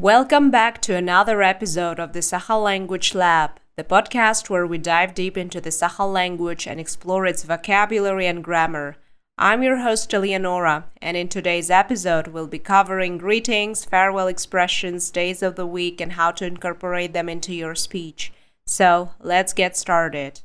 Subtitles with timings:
[0.00, 5.12] Welcome back to another episode of the Sakha Language Lab, the podcast where we dive
[5.12, 8.96] deep into the Sakha language and explore its vocabulary and grammar.
[9.36, 15.42] I'm your host, Eleonora, and in today's episode, we'll be covering greetings, farewell expressions, days
[15.42, 18.32] of the week, and how to incorporate them into your speech.
[18.64, 20.40] So, let's get started.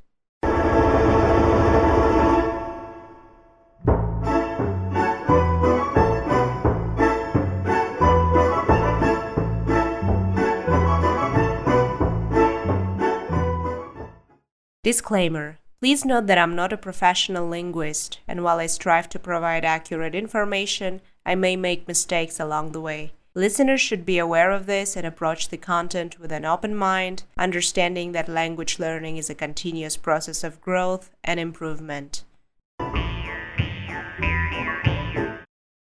[14.85, 19.65] Disclaimer Please note that I'm not a professional linguist, and while I strive to provide
[19.65, 23.13] accurate information, I may make mistakes along the way.
[23.33, 28.11] Listeners should be aware of this and approach the content with an open mind, understanding
[28.11, 32.23] that language learning is a continuous process of growth and improvement.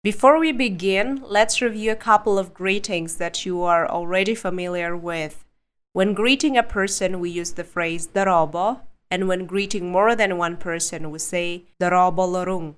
[0.02, 5.45] Before we begin, let's review a couple of greetings that you are already familiar with.
[5.94, 10.58] When greeting a person, we use the phrase darobo, and when greeting more than one
[10.58, 12.75] person, we say darobo lorung.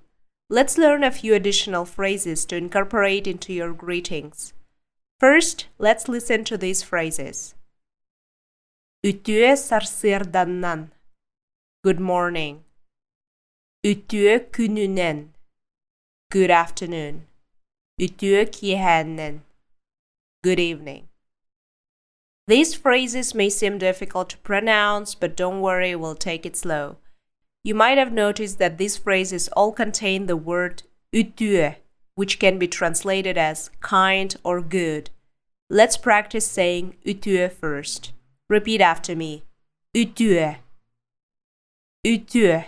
[0.49, 4.53] Let's learn a few additional phrases to incorporate into your greetings.
[5.19, 7.55] First, let's listen to these phrases.
[9.03, 10.89] Ütüe sarsırdannan.
[11.83, 12.63] Good morning.
[13.83, 15.29] Ütüe gününen.
[16.31, 17.21] Good afternoon.
[17.99, 19.41] Ütüe kihennen.
[20.43, 21.08] Good evening.
[22.49, 26.97] These phrases may seem difficult to pronounce, but don't worry, we'll take it slow.
[27.63, 31.75] You might have noticed that these phrases all contain the word utue,
[32.15, 35.11] which can be translated as kind or good.
[35.69, 38.13] Let's practice saying utue first.
[38.49, 39.43] Repeat after me.
[39.93, 40.55] Utue.
[42.03, 42.63] Utue.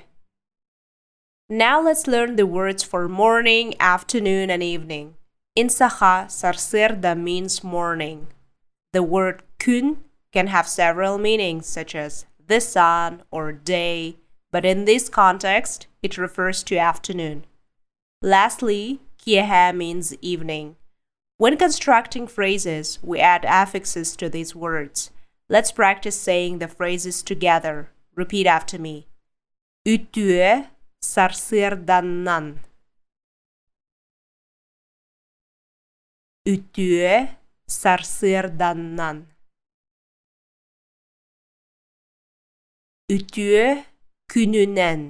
[1.50, 5.16] Now let's learn the words for morning, afternoon, and evening.
[5.56, 8.28] In Sakha, sarsırda means morning.
[8.94, 10.04] The word kun
[10.34, 14.18] can have several meanings, such as the sun or day,
[14.52, 17.46] but in this context, it refers to afternoon.
[18.22, 20.76] Lastly, kiehe means evening.
[21.38, 25.12] When constructing phrases, we add affixes to these words.
[25.50, 27.90] Let's practice saying the phrases together.
[28.16, 29.08] Repeat after me.
[29.88, 30.68] Ütüe
[31.02, 32.60] sarsırdannan.
[36.46, 37.30] Ütüe
[37.72, 39.18] сарсырданнан.
[43.16, 43.66] Үтіе
[44.32, 45.02] күнінен.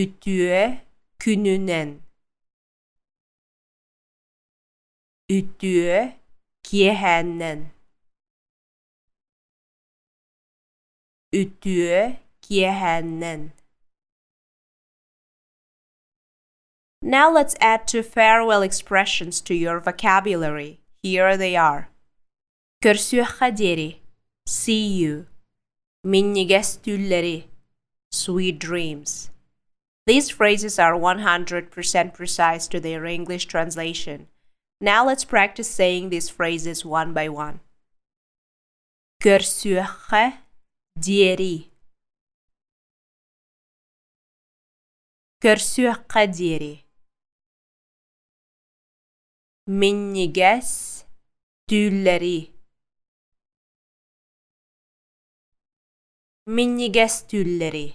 [0.00, 0.62] Үтіе
[1.22, 1.90] күнінен.
[5.36, 6.00] Үтіе
[6.66, 7.66] киехәннен.
[11.42, 12.02] Үтіе
[12.46, 13.55] киехәннен.
[17.06, 20.80] Now let's add two farewell expressions to your vocabulary.
[21.04, 21.88] Here they are.
[22.82, 24.00] Görüşe kaderi.
[24.44, 25.26] See you.
[26.04, 27.44] Minnigestülleri.
[28.10, 29.30] Sweet dreams.
[30.08, 34.26] These phrases are 100% precise to their English translation.
[34.80, 37.60] Now let's practice saying these phrases one by one.
[39.20, 39.86] Görüşe
[40.96, 41.70] deri.
[45.40, 46.85] Görüşe kaderi.
[49.68, 51.04] Minniges
[51.68, 52.50] tülleri
[56.46, 57.92] Minniges tülleri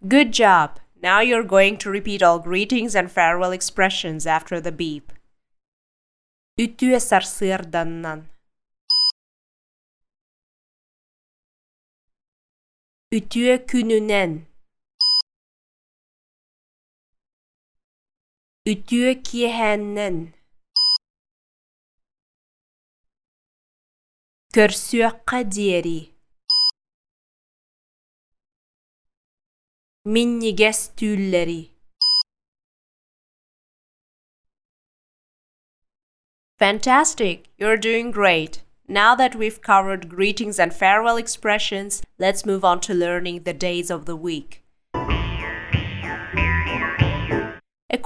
[0.00, 0.78] Good job!
[1.02, 5.12] Now you're going to repeat all greetings and farewell expressions after the beep.
[6.58, 8.24] Ütüe sarsırdannan.
[13.12, 14.47] Ütüe kününen.
[18.67, 20.33] Ütüe kihennen.
[24.55, 25.99] Көрсүөккэ диэри.
[30.05, 31.71] Миннигес түүллери.
[36.59, 37.49] Fantastic!
[37.57, 38.63] You're doing great.
[38.87, 43.89] Now that we've covered greetings and farewell expressions, let's move on to learning the days
[43.89, 44.63] of the week.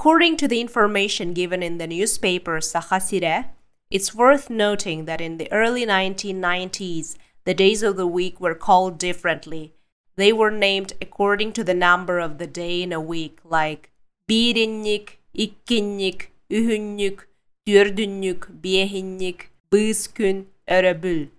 [0.03, 3.45] According to the information given in the newspaper Sakha
[3.89, 7.15] it's worth noting that in the early 1990s,
[7.45, 9.75] the days of the week were called differently.
[10.17, 13.91] They were named according to the number of the day in a week, like
[14.29, 17.19] birinnik, ikkinnik, ühünnik,
[17.65, 21.29] dördünnik, behinnik, bıskün, öröbül.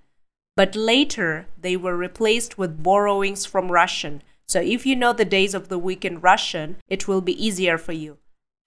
[0.56, 4.22] But later, they were replaced with borrowings from Russian.
[4.46, 7.76] So if you know the days of the week in Russian, it will be easier
[7.76, 8.16] for you.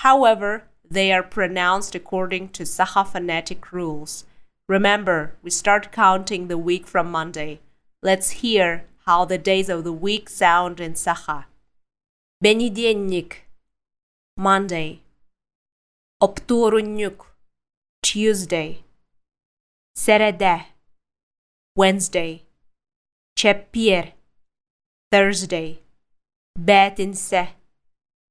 [0.07, 4.23] However, they are pronounced according to Sakha phonetic rules.
[4.69, 7.59] Remember, we start counting the week from Monday.
[8.01, 11.43] Let's hear how the days of the week sound in Sakha.
[12.41, 13.33] Benidyennik
[14.37, 15.01] Monday.
[16.23, 17.25] Optorunyuk
[18.01, 18.85] Tuesday.
[19.93, 20.67] Serede
[21.75, 22.43] Wednesday.
[23.37, 24.13] Chepir
[25.11, 25.81] Thursday.
[26.57, 27.49] Betinse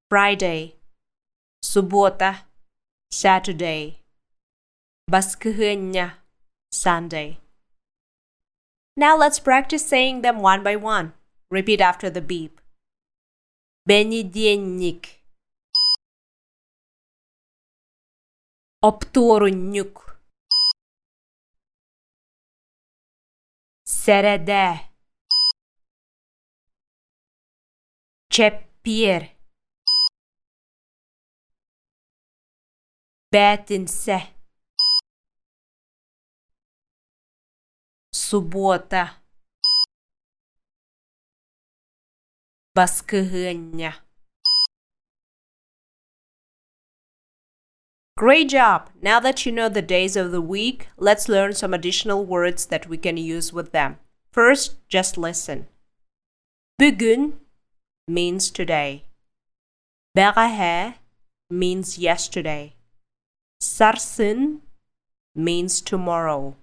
[0.08, 0.75] Friday
[1.75, 2.45] Суббота
[3.11, 3.99] Saturday
[5.07, 6.13] Воскресенье
[6.71, 7.37] Sunday
[8.95, 11.13] Now let's practice saying them one by one.
[11.49, 12.61] Repeat after the beep.
[13.87, 15.21] Понедельник
[18.81, 20.19] Оптурунюк
[23.85, 24.81] Середа
[28.29, 29.34] Чепир
[33.35, 34.23] Пятница
[38.11, 39.11] Суббота
[42.75, 43.93] Воскресенье
[48.17, 48.89] Great job!
[49.01, 52.87] Now that you know the days of the week, let's learn some additional words that
[52.87, 53.97] we can use with them.
[54.31, 55.67] First, just listen.
[56.79, 57.33] Bugün
[58.07, 59.05] means today.
[60.15, 60.95] Berahe
[61.49, 62.74] means yesterday.
[63.58, 64.62] Sarsın
[65.34, 66.56] means tomorrow.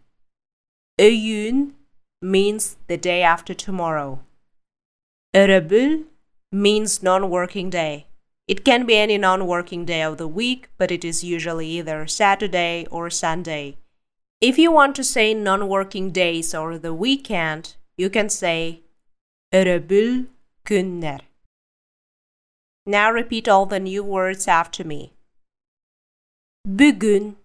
[1.00, 1.76] Öğün
[2.22, 4.20] means the day after tomorrow.
[5.34, 6.04] Örebül
[6.52, 8.06] means non-working day.
[8.48, 12.08] It can be any non working day of the week, but it is usually either
[12.08, 13.78] Saturday or Sunday.
[14.42, 18.82] If you want to say non working days or the weekend, you can say
[19.54, 20.28] Örebül
[20.66, 21.22] günler.
[22.86, 25.13] Now repeat all the new words after me.
[26.66, 27.38] Bugün.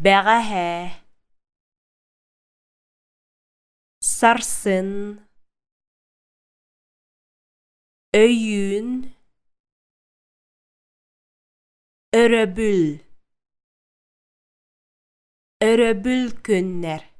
[0.00, 0.92] Berahe.
[4.00, 5.20] Sarsın.
[8.14, 9.14] Öğün.
[12.12, 12.98] Örebül
[15.64, 17.10] örebül günler.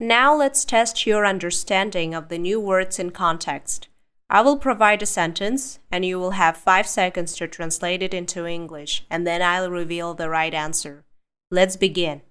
[0.00, 3.89] Now let's test your understanding of the new words in context.
[4.32, 8.46] I will provide a sentence, and you will have five seconds to translate it into
[8.46, 11.04] English, and then I'll reveal the right answer.
[11.50, 12.22] Let's begin.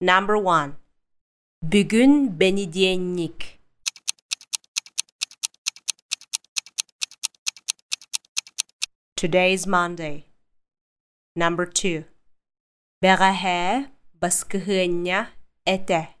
[0.00, 0.74] Number one.
[1.64, 3.60] Bugün benidyenlik.
[9.14, 10.24] Today is Monday.
[11.36, 12.06] Number two.
[13.02, 13.86] Berahe
[14.20, 15.28] baskıhınya
[15.66, 16.19] ete.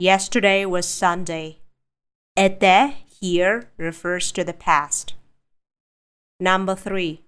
[0.00, 1.58] Yesterday was Sunday.
[2.34, 5.12] Ete here refers to the past.
[6.40, 7.20] Number three.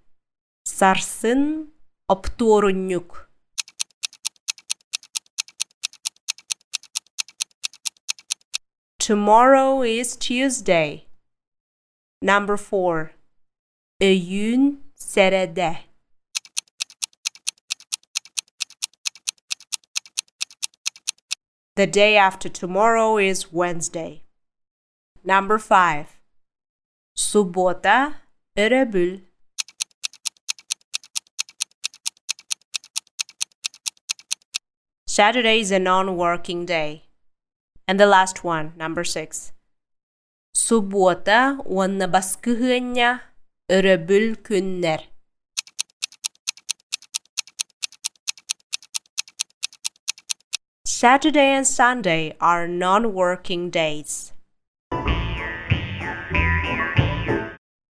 [0.64, 1.68] Sarsın
[2.08, 3.28] opturunyuk.
[8.98, 11.04] Tomorrow is Tuesday.
[12.22, 13.10] Number four.
[14.00, 15.91] Öğün serede.
[21.74, 24.24] The day after tomorrow is Wednesday.
[25.24, 26.20] Number five.
[27.16, 28.14] Subota
[28.58, 29.20] örebül.
[35.06, 37.04] Saturday is a non-working day.
[37.88, 39.52] And the last one, number six.
[40.54, 43.20] Subbota wanna baskıhınya
[43.70, 44.36] örebül.
[51.02, 54.32] Saturday and Sunday are non-working days.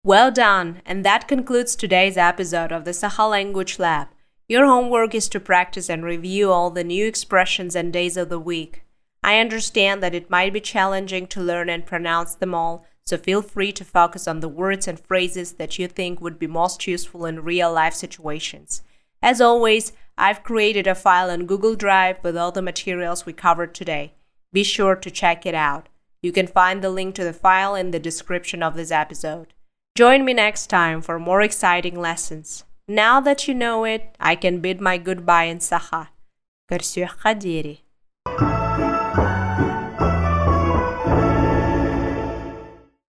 [0.02, 4.08] Well done, and that concludes today's episode of the Sakha Language Lab.
[4.48, 8.40] Your homework is to practice and review all the new expressions and days of the
[8.40, 8.82] week.
[9.22, 13.40] I understand that it might be challenging to learn and pronounce them all, so feel
[13.40, 17.24] free to focus on the words and phrases that you think would be most useful
[17.24, 18.82] in real life situations.
[19.22, 23.74] As always, I've created a file on Google Drive with all the materials we covered
[23.74, 24.14] today.
[24.52, 25.88] Be sure to check it out.
[26.22, 29.52] You can find the link to the file in the description of this episode.
[29.94, 32.64] Join me next time for more exciting lessons.
[32.88, 36.08] Now that you know it, I can bid my goodbye in Sakha.